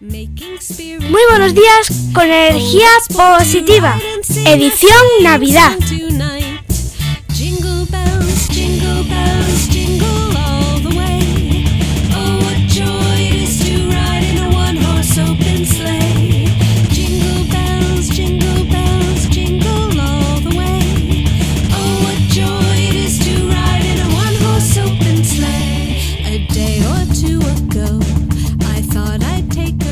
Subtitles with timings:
[0.00, 3.98] Muy buenos días con energía positiva.
[4.46, 5.76] Edición Navidad.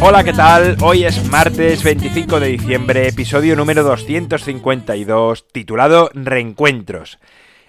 [0.08, 0.76] Hola, ¿qué tal?
[0.82, 7.18] Hoy es martes 25 de diciembre, episodio número 252, titulado Reencuentros.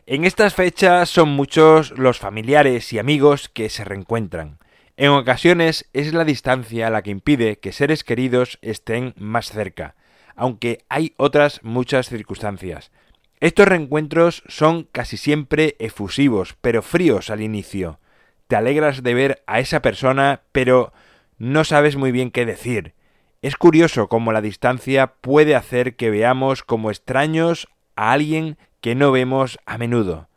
[0.06, 4.60] En estas fechas son muchos los familiares y amigos que se reencuentran.
[4.98, 9.96] En ocasiones es la distancia la que impide que seres queridos estén más cerca,
[10.36, 12.92] aunque hay otras muchas circunstancias.
[13.40, 18.00] Estos reencuentros son casi siempre efusivos, pero fríos al inicio.
[18.46, 20.94] Te alegras de ver a esa persona, pero
[21.38, 22.94] no sabes muy bien qué decir.
[23.42, 29.12] Es curioso cómo la distancia puede hacer que veamos como extraños a alguien que no
[29.12, 30.28] vemos a menudo.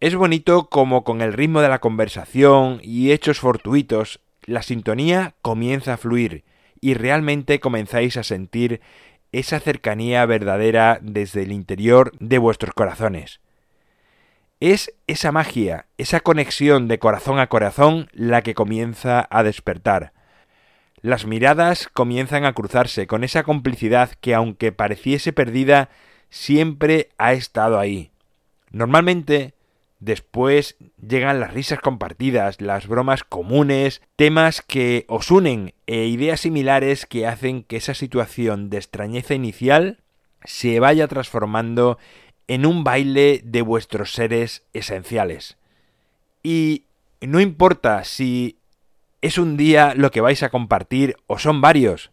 [0.00, 5.94] Es bonito como con el ritmo de la conversación y hechos fortuitos, la sintonía comienza
[5.94, 6.44] a fluir
[6.80, 8.80] y realmente comenzáis a sentir
[9.30, 13.40] esa cercanía verdadera desde el interior de vuestros corazones.
[14.60, 20.12] Es esa magia, esa conexión de corazón a corazón la que comienza a despertar.
[21.02, 25.90] Las miradas comienzan a cruzarse con esa complicidad que aunque pareciese perdida,
[26.30, 28.12] siempre ha estado ahí.
[28.70, 29.54] Normalmente,
[29.98, 37.04] después llegan las risas compartidas, las bromas comunes, temas que os unen e ideas similares
[37.04, 39.98] que hacen que esa situación de extrañeza inicial
[40.44, 41.98] se vaya transformando
[42.46, 45.56] en un baile de vuestros seres esenciales.
[46.44, 46.84] Y
[47.20, 48.58] no importa si
[49.22, 52.10] es un día lo que vais a compartir o son varios.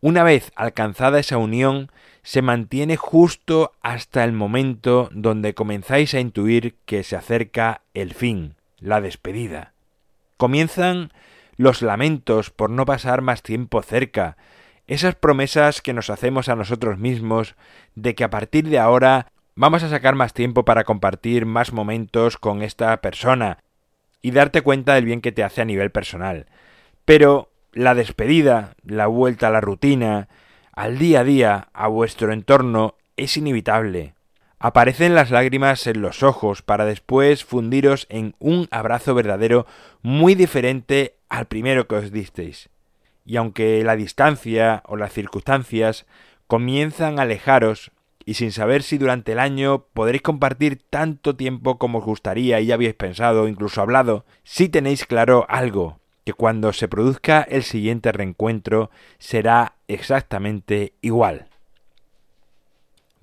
[0.00, 1.90] Una vez alcanzada esa unión,
[2.22, 8.54] se mantiene justo hasta el momento donde comenzáis a intuir que se acerca el fin,
[8.78, 9.72] la despedida.
[10.36, 11.12] Comienzan
[11.56, 14.36] los lamentos por no pasar más tiempo cerca,
[14.86, 17.56] esas promesas que nos hacemos a nosotros mismos
[17.94, 22.36] de que a partir de ahora vamos a sacar más tiempo para compartir más momentos
[22.36, 23.58] con esta persona,
[24.24, 26.46] y darte cuenta del bien que te hace a nivel personal.
[27.04, 30.28] Pero la despedida, la vuelta a la rutina,
[30.72, 34.14] al día a día, a vuestro entorno, es inevitable.
[34.58, 39.66] Aparecen las lágrimas en los ojos para después fundiros en un abrazo verdadero
[40.00, 42.70] muy diferente al primero que os disteis.
[43.26, 46.06] Y aunque la distancia o las circunstancias
[46.46, 47.90] comienzan a alejaros,
[48.24, 52.66] y sin saber si durante el año podréis compartir tanto tiempo como os gustaría y
[52.66, 58.12] ya habéis pensado, incluso hablado, si tenéis claro algo, que cuando se produzca el siguiente
[58.12, 61.48] reencuentro será exactamente igual.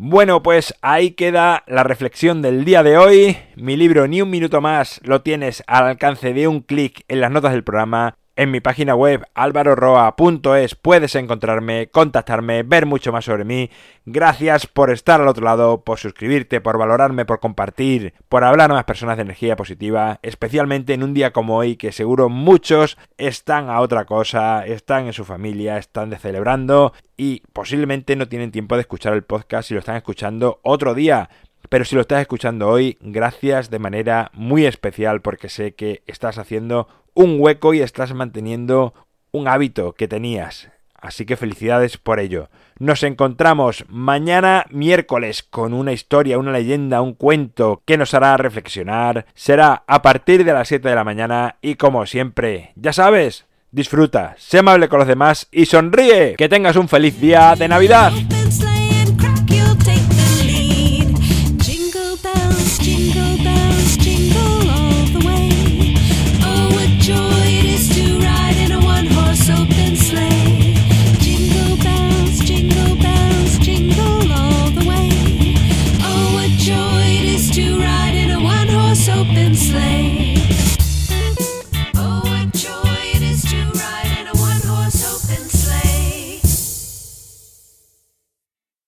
[0.04, 3.38] Bueno, pues ahí queda la reflexión del día de hoy.
[3.56, 7.30] Mi libro Ni un minuto más lo tienes al alcance de un clic en las
[7.30, 13.46] notas del programa en mi página web alvaroroa.es puedes encontrarme, contactarme, ver mucho más sobre
[13.46, 13.70] mí.
[14.06, 18.74] Gracias por estar al otro lado, por suscribirte, por valorarme, por compartir, por hablar a
[18.74, 23.70] más personas de energía positiva, especialmente en un día como hoy que seguro muchos están
[23.70, 28.74] a otra cosa, están en su familia, están de celebrando y posiblemente no tienen tiempo
[28.74, 31.30] de escuchar el podcast si lo están escuchando otro día.
[31.70, 36.38] Pero si lo estás escuchando hoy, gracias de manera muy especial porque sé que estás
[36.38, 38.94] haciendo un hueco y estás manteniendo
[39.32, 40.70] un hábito que tenías.
[40.94, 42.50] Así que felicidades por ello.
[42.78, 49.26] Nos encontramos mañana miércoles con una historia, una leyenda, un cuento que nos hará reflexionar.
[49.34, 54.36] Será a partir de las 7 de la mañana y como siempre, ya sabes, disfruta,
[54.38, 56.36] sé amable con los demás y sonríe.
[56.38, 58.12] Que tengas un feliz día de Navidad.